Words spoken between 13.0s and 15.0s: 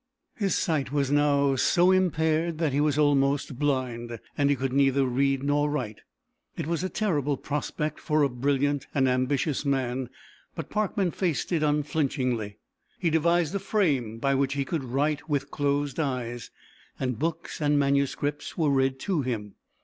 devised a frame by which he could